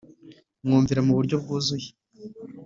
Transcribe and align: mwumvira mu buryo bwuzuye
mwumvira 0.65 0.99
mu 1.05 1.13
buryo 1.17 1.35
bwuzuye 1.43 1.89